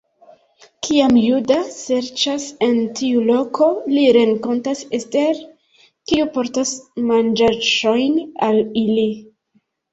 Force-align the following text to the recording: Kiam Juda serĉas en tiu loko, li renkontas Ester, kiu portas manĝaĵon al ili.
Kiam 0.85 1.17
Juda 1.23 1.57
serĉas 1.73 2.47
en 2.69 2.79
tiu 3.01 3.21
loko, 3.27 3.69
li 3.93 4.07
renkontas 4.19 4.83
Ester, 5.01 5.45
kiu 5.91 6.29
portas 6.41 6.75
manĝaĵon 7.13 8.21
al 8.51 8.63
ili. 8.87 9.09